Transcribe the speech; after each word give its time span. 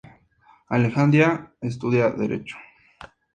Alejandra 0.69 1.27
estudia 1.61 2.09
derecho. 2.17 2.57